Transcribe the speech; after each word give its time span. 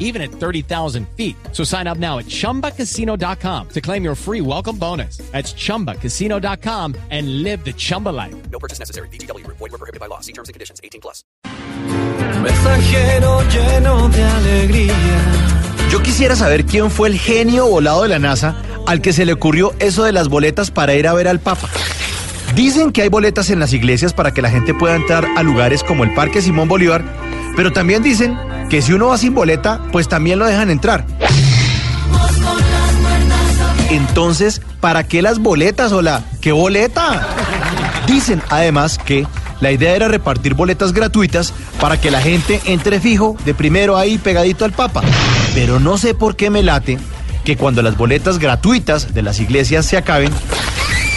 even 0.00 0.20
at 0.20 0.32
30,000 0.32 1.06
feet. 1.16 1.36
So 1.52 1.62
sign 1.62 1.86
up 1.86 1.98
now 1.98 2.18
at 2.18 2.26
chumbacasino.com 2.26 3.68
to 3.68 3.80
claim 3.80 4.02
your 4.02 4.16
free 4.16 4.40
welcome 4.40 4.76
bonus. 4.76 5.18
That's 5.30 5.54
chumbacasino.com 5.54 6.96
and 7.10 7.44
live 7.44 7.64
the 7.64 7.72
Chumba 7.72 8.08
life. 8.08 8.34
No 8.50 8.58
purchase 8.58 8.80
necessary. 8.80 9.08
BGW. 9.10 9.46
Void 9.46 9.60
were 9.60 9.78
prohibited 9.78 10.00
by 10.00 10.06
law. 10.06 10.20
See 10.20 10.32
terms 10.32 10.48
and 10.48 10.54
conditions. 10.54 10.80
18 10.82 11.00
plus. 11.00 11.22
Mensajero 12.42 13.42
lleno 13.50 14.08
de 14.08 14.24
alegría. 14.24 14.94
Yo 15.90 16.02
quisiera 16.02 16.36
saber 16.36 16.64
quién 16.64 16.90
fue 16.90 17.08
el 17.08 17.18
genio 17.18 17.66
volado 17.66 18.04
de 18.04 18.08
la 18.08 18.18
NASA 18.18 18.56
al 18.86 19.02
que 19.02 19.12
se 19.12 19.26
le 19.26 19.32
ocurrió 19.32 19.74
eso 19.78 20.04
de 20.04 20.12
las 20.12 20.28
boletas 20.28 20.70
para 20.70 20.94
ir 20.94 21.06
a 21.06 21.12
ver 21.12 21.28
al 21.28 21.40
Papa. 21.40 21.68
Dicen 22.54 22.92
que 22.92 23.02
hay 23.02 23.08
boletas 23.08 23.50
en 23.50 23.60
las 23.60 23.72
iglesias 23.72 24.12
para 24.12 24.32
que 24.32 24.42
la 24.42 24.50
gente 24.50 24.72
pueda 24.72 24.96
entrar 24.96 25.26
a 25.36 25.42
lugares 25.42 25.84
como 25.84 26.04
el 26.04 26.14
Parque 26.14 26.42
Simón 26.42 26.68
Bolívar, 26.68 27.04
pero 27.56 27.72
también 27.72 28.02
dicen 28.02 28.38
que 28.70 28.80
si 28.80 28.92
uno 28.92 29.08
va 29.08 29.18
sin 29.18 29.34
boleta, 29.34 29.80
pues 29.90 30.08
también 30.08 30.38
lo 30.38 30.46
dejan 30.46 30.70
entrar. 30.70 31.04
Entonces, 33.90 34.62
¿para 34.80 35.02
qué 35.08 35.20
las 35.20 35.40
boletas, 35.40 35.90
hola? 35.90 36.22
¿Qué 36.40 36.52
boleta? 36.52 37.26
Dicen 38.06 38.40
además 38.48 38.96
que 38.98 39.26
la 39.60 39.72
idea 39.72 39.96
era 39.96 40.06
repartir 40.06 40.54
boletas 40.54 40.92
gratuitas 40.92 41.52
para 41.80 42.00
que 42.00 42.12
la 42.12 42.22
gente 42.22 42.60
entre 42.64 43.00
fijo 43.00 43.36
de 43.44 43.54
primero 43.54 43.96
ahí 43.96 44.18
pegadito 44.18 44.64
al 44.64 44.72
Papa. 44.72 45.02
Pero 45.52 45.80
no 45.80 45.98
sé 45.98 46.14
por 46.14 46.36
qué 46.36 46.48
me 46.48 46.62
late 46.62 46.98
que 47.44 47.56
cuando 47.56 47.82
las 47.82 47.96
boletas 47.96 48.38
gratuitas 48.38 49.12
de 49.12 49.22
las 49.22 49.40
iglesias 49.40 49.84
se 49.84 49.96
acaben, 49.96 50.32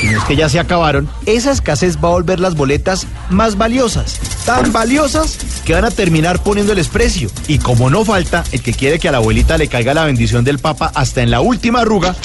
si 0.03 0.09
no 0.09 0.17
es 0.19 0.25
que 0.25 0.35
ya 0.35 0.49
se 0.49 0.59
acabaron, 0.59 1.07
esa 1.25 1.51
escasez 1.51 1.95
va 1.95 2.09
a 2.09 2.11
volver 2.11 2.41
las 2.41 2.55
boletas 2.55 3.07
más 3.29 3.57
valiosas. 3.57 4.19
Tan 4.45 4.73
valiosas 4.73 5.37
que 5.63 5.73
van 5.73 5.85
a 5.85 5.91
terminar 5.91 6.43
poniéndoles 6.43 6.89
precio. 6.89 7.29
Y 7.47 7.59
como 7.59 7.89
no 7.89 8.03
falta 8.03 8.43
el 8.51 8.61
que 8.61 8.73
quiere 8.73 8.99
que 8.99 9.07
a 9.07 9.13
la 9.13 9.19
abuelita 9.19 9.57
le 9.57 9.69
caiga 9.69 9.93
la 9.93 10.03
bendición 10.03 10.43
del 10.43 10.59
Papa 10.59 10.91
hasta 10.93 11.21
en 11.21 11.31
la 11.31 11.39
última 11.39 11.81
arruga, 11.81 12.17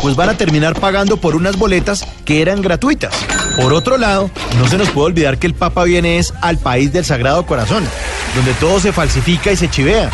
pues 0.00 0.16
van 0.16 0.30
a 0.30 0.38
terminar 0.38 0.80
pagando 0.80 1.18
por 1.18 1.36
unas 1.36 1.58
boletas 1.58 2.06
que 2.24 2.40
eran 2.40 2.62
gratuitas. 2.62 3.14
Por 3.60 3.74
otro 3.74 3.98
lado, 3.98 4.30
no 4.58 4.66
se 4.66 4.78
nos 4.78 4.88
puede 4.88 5.08
olvidar 5.08 5.36
que 5.36 5.48
el 5.48 5.54
Papa 5.54 5.84
viene 5.84 6.16
es 6.16 6.32
al 6.40 6.56
país 6.56 6.94
del 6.94 7.04
Sagrado 7.04 7.44
Corazón, 7.44 7.84
donde 8.36 8.54
todo 8.54 8.80
se 8.80 8.92
falsifica 8.92 9.52
y 9.52 9.56
se 9.56 9.68
chivea. 9.68 10.10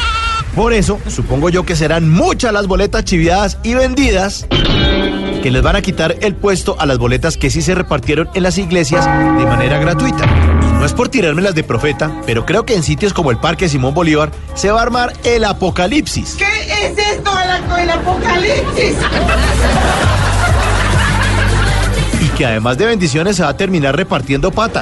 Por 0.57 0.73
eso, 0.73 0.99
supongo 1.09 1.49
yo 1.49 1.65
que 1.65 1.77
serán 1.77 2.11
muchas 2.11 2.53
las 2.53 2.67
boletas 2.67 3.05
chiviadas 3.05 3.59
y 3.63 3.75
vendidas 3.75 4.49
que 5.45 5.51
les 5.51 5.63
van 5.63 5.77
a 5.77 5.83
quitar 5.83 6.17
el 6.23 6.35
puesto 6.35 6.75
a 6.79 6.87
las 6.87 6.97
boletas 6.97 7.37
que 7.37 7.51
sí 7.51 7.61
se 7.61 7.75
repartieron 7.75 8.31
en 8.33 8.43
las 8.43 8.57
iglesias 8.57 9.05
de 9.05 9.45
manera 9.45 9.79
gratuita. 9.79 10.25
Y 10.25 10.73
no 10.73 10.87
es 10.87 10.95
por 10.95 11.11
tirármelas 11.11 11.55
de 11.55 11.63
profeta, 11.63 12.11
pero 12.25 12.47
creo 12.47 12.65
que 12.65 12.75
en 12.75 12.83
sitios 12.83 13.13
como 13.13 13.31
el 13.31 13.37
Parque 13.37 13.69
Simón 13.69 13.93
Bolívar 13.93 14.31
se 14.55 14.71
va 14.71 14.79
a 14.79 14.83
armar 14.85 15.13
el 15.23 15.45
apocalipsis. 15.45 16.37
¿Qué 16.39 16.47
es 16.47 16.97
esto 16.97 17.31
del 17.77 17.91
apocalipsis? 17.91 18.97
Y 22.23 22.29
que 22.29 22.47
además 22.47 22.79
de 22.79 22.87
bendiciones 22.87 23.37
se 23.37 23.43
va 23.43 23.51
a 23.51 23.57
terminar 23.59 23.95
repartiendo 23.95 24.51
pata. 24.51 24.81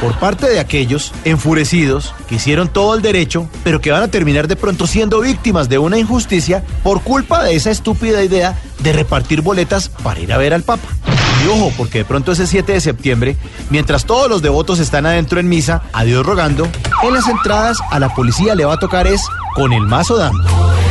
Por 0.00 0.18
parte 0.18 0.48
de 0.48 0.60
aquellos 0.60 1.12
enfurecidos 1.24 2.14
que 2.28 2.36
hicieron 2.36 2.68
todo 2.68 2.94
el 2.94 3.02
derecho, 3.02 3.48
pero 3.62 3.80
que 3.80 3.90
van 3.90 4.02
a 4.02 4.08
terminar 4.08 4.48
de 4.48 4.56
pronto 4.56 4.86
siendo 4.86 5.20
víctimas 5.20 5.68
de 5.68 5.78
una 5.78 5.98
injusticia 5.98 6.64
por 6.82 7.02
culpa 7.02 7.42
de 7.44 7.54
esa 7.54 7.70
estúpida 7.70 8.24
idea 8.24 8.58
de 8.78 8.92
repartir 8.94 9.42
boletas 9.42 9.90
para 9.90 10.20
ir 10.20 10.32
a 10.32 10.38
ver 10.38 10.54
al 10.54 10.62
Papa. 10.62 10.88
Y 11.44 11.48
ojo, 11.48 11.72
porque 11.76 11.98
de 11.98 12.04
pronto 12.06 12.32
ese 12.32 12.46
7 12.46 12.72
de 12.72 12.80
septiembre, 12.80 13.36
mientras 13.68 14.06
todos 14.06 14.28
los 14.30 14.40
devotos 14.40 14.78
están 14.78 15.04
adentro 15.04 15.38
en 15.38 15.48
misa, 15.48 15.82
a 15.92 16.04
Dios 16.04 16.24
rogando, 16.24 16.66
en 17.02 17.14
las 17.14 17.28
entradas 17.28 17.78
a 17.90 17.98
la 17.98 18.14
policía 18.14 18.54
le 18.54 18.64
va 18.64 18.74
a 18.74 18.78
tocar 18.78 19.06
es 19.06 19.22
con 19.54 19.72
el 19.72 19.82
mazo 19.82 20.16
dando. 20.16 20.89